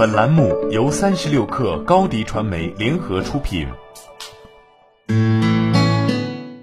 [0.00, 3.68] 本栏目由三十六氪高低传媒联合出品。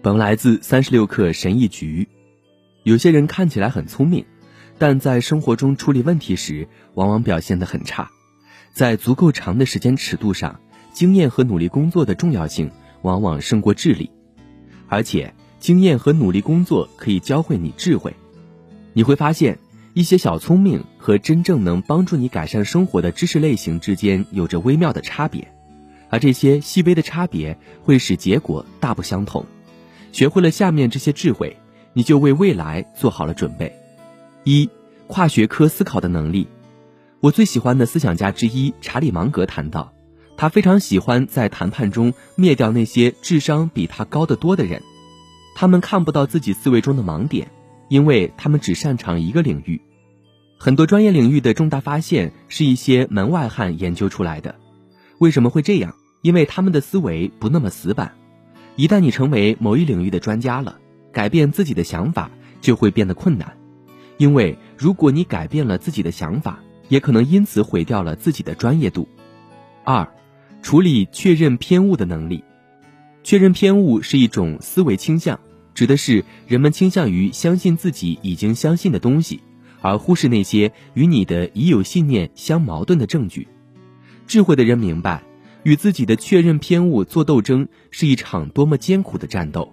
[0.00, 2.08] 本来自三十六氪神医局。
[2.82, 4.24] 有些人看起来很聪明，
[4.78, 8.10] 但在生活中处理问题时，往往表现得很差。
[8.72, 10.58] 在足够长的时间尺度上，
[10.94, 12.70] 经验和努力工作的重要性
[13.02, 14.10] 往往胜过智力。
[14.88, 18.14] 而且，经验和努力工作可以教会你智慧。
[18.94, 19.58] 你会发现。
[19.96, 25.50] 一些小聪明和真正能帮助你改善生活的知识类型之间有着微妙的差别，
[26.10, 29.46] 而这些细微的差别会使结果大不相同。
[30.12, 31.56] 学会了下面这些智慧，
[31.94, 33.74] 你就为未来做好了准备。
[34.44, 34.68] 一、
[35.06, 36.46] 跨学科思考的能力。
[37.20, 39.94] 我最喜欢的思想家之一查理芒格谈到，
[40.36, 44.82] 他非常喜欢在谈判中灭掉那些智商比他高得多的人，
[45.54, 47.48] 他们看不到自己思维中的盲点。
[47.88, 49.80] 因为他们只擅长一个领域，
[50.58, 54.54] 很多专业领域的重大发现是一些门外汉研究出来的。
[55.18, 55.94] 为什么会这样？
[56.22, 58.12] 因为他们的思维不那么死板。
[58.74, 60.78] 一旦你成为某一领域的专家了，
[61.12, 63.56] 改变自己的想法就会变得困难。
[64.16, 69.08] 因为如果你改变了自己的想法，也可能因此毁掉了自己的专业度。
[69.84, 70.08] 二，
[70.62, 72.42] 处理确认偏误的能力。
[73.22, 75.38] 确认偏误是一种思维倾向。
[75.74, 79.42] 指的是人们倾向于相信自己已经相信的东西，
[79.80, 83.48] 而忽视那些与你的已有信念相矛盾的证据。
[84.26, 85.22] 智慧的人明白，
[85.62, 89.72] 与自己的确认偏误做斗争是一场多么艰苦的战斗。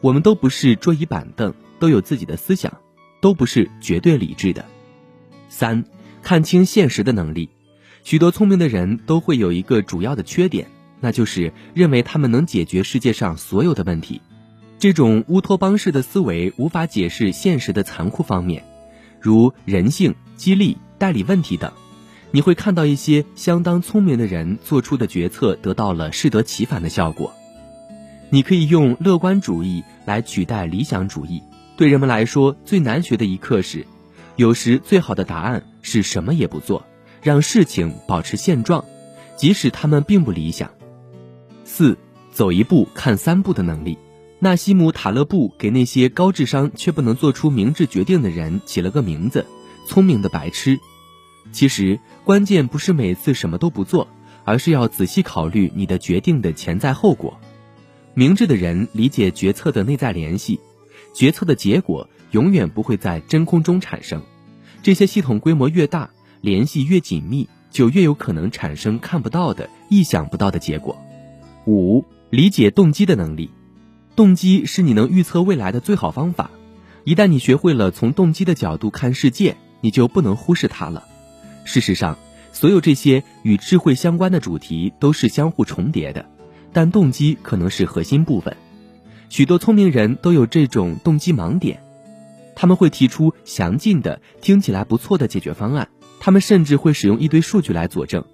[0.00, 2.72] 我们都不是桌椅板凳，都有自己的思想，
[3.20, 4.64] 都不是绝对理智的。
[5.48, 5.84] 三，
[6.22, 7.48] 看清现实的能力。
[8.02, 10.66] 许多聪明的人都会有一个主要的缺点，
[11.00, 14.20] 那就是认为他们能解决世界上所有的问题。
[14.78, 18.62] 这种乌托邦式的思维无法解释现实的残酷方面，
[19.24, 21.72] 如人性、激励、代理问题等。
[22.30, 27.32] 你会看到一些相当聪明的人做出的决策得到了适得其反的效果。
[28.28, 31.42] 你可以用乐观主义来取代理想主义。
[31.78, 33.86] 对人们来说，最难学的一课是：
[34.36, 36.84] 有时最好的答案是什么也不做，
[37.22, 38.84] 让事情保持现状，
[39.38, 40.70] 即使他们并不理想。
[41.64, 41.96] 四，
[42.30, 43.96] 走一步看三步的能力。
[44.44, 49.46] 纳西姆·塔勒布给那些高智商却不能做出明智决定的人起了个名字：
[49.88, 50.78] 聪明的白痴。
[51.50, 54.06] 其实，关键不是每次什么都不做，
[54.44, 57.40] 而是要仔细考虑你的决定的潜在后果。
[58.12, 60.60] 明智的人理解决策的内在联系，
[61.14, 64.20] 决策的结果永远不会在真空中产生。
[64.82, 66.10] 这些系统规模越大，
[66.42, 70.98] 联系越紧密，就越有可能产生看不到的、意想不到的结果。
[71.66, 73.50] 五、理解动机的能力。
[74.16, 76.50] 动机是你能预测未来的最好方法。
[77.02, 81.04] 一旦你学会了从动机的角度看世界，你就不能忽视它了。
[81.64, 82.16] 事实上，
[82.52, 86.26] 所有这些与智慧相关的主题都是相互重叠的，
[86.72, 88.56] 但动机可能是核心部分。
[89.28, 91.82] 许多聪明人都有这种动机盲点，
[92.54, 95.88] 他们会提出详尽的、听起来不错的解决方案，
[96.20, 98.24] 他们甚至会使用一堆数据来佐证，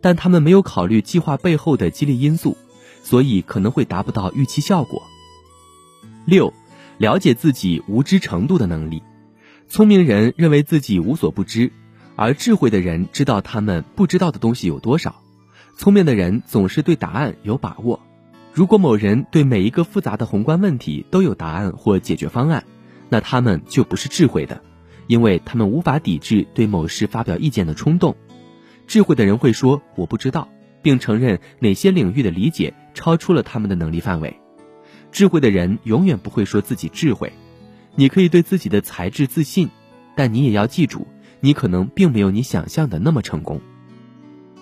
[0.00, 2.56] 但他们没有考虑计划背后的激励因素。
[3.02, 5.02] 所以可能会达不到预期效果。
[6.24, 6.52] 六，
[6.98, 9.02] 了解自己无知程度的能力。
[9.68, 11.72] 聪明人认为自己无所不知，
[12.16, 15.22] 而智慧的人知道他们不知道的东西有多少。
[15.76, 18.00] 聪明的人总是对答案有把握。
[18.52, 22.64] 如果某人对每一个复杂的宏观问题都有答案或解决方案，
[23.08, 24.62] 那他们就不是智慧的，
[25.06, 28.16] 因为他们无法抵制对某事发表意见的冲动。
[28.86, 30.48] 智慧的人会说：“我不知道。”
[30.82, 34.38] 并承认哪些领域的理解超出了他们的能力范围。
[35.12, 37.32] 智慧的人永远不会说自己智慧。
[37.96, 39.68] 你可以对自己的才智自信，
[40.14, 41.06] 但你也要记住，
[41.40, 43.60] 你可能并没有你想象的那么成功。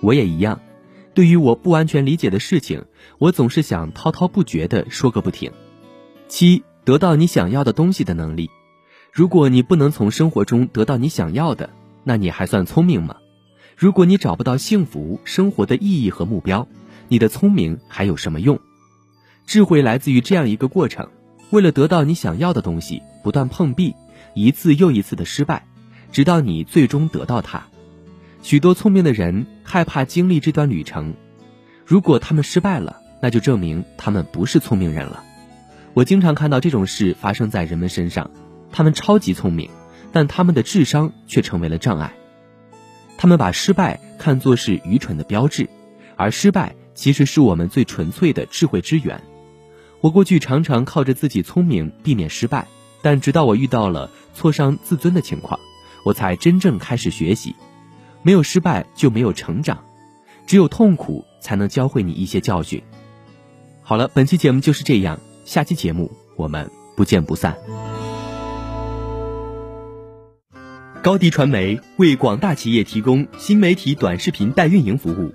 [0.00, 0.60] 我也一样，
[1.12, 2.84] 对于我不完全理解的事情，
[3.18, 5.52] 我总是想滔滔不绝地说个不停。
[6.28, 8.50] 七，得到你想要的东西的能力。
[9.12, 11.68] 如果你不能从生活中得到你想要的，
[12.04, 13.16] 那你还算聪明吗？
[13.76, 16.66] 如果你找不到幸福生活的意义和目标，
[17.10, 18.60] 你的聪明还有什么用？
[19.44, 21.08] 智慧来自于这样一个过程：
[21.50, 23.96] 为了得到你想要的东西，不断碰壁，
[24.32, 25.66] 一次又一次的失败，
[26.12, 27.66] 直到你最终得到它。
[28.44, 31.12] 许多聪明的人害怕经历这段旅程，
[31.84, 35.24] 如果他们失败了，那就证明他们不是聪明人了。
[35.94, 38.30] 我经常看到这种事发生在人们身上：
[38.70, 39.68] 他们超级聪明，
[40.12, 42.12] 但他们的智商却成为了障碍。
[43.18, 45.68] 他们把失败看作是愚蠢的标志，
[46.14, 49.22] 而失败其实是我们最纯粹的智慧之源。
[50.02, 52.68] 我过去常常靠着自己聪明避免失败，
[53.00, 55.58] 但直到我遇到了挫伤自尊的情况，
[56.04, 57.56] 我才真正开始学习。
[58.20, 59.82] 没有失败就没有成长，
[60.46, 62.82] 只有痛苦才能教会你一些教训。
[63.80, 67.56] 好了，本期节目就是这样，下期节目我们不见不散。
[71.02, 75.34] 高迪传媒为广大企业提供新媒体短视频代运营服务，